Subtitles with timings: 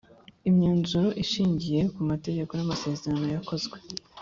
[0.49, 3.77] Imyanzuro ishingiye ku mategeko n’amasezerano yakozwe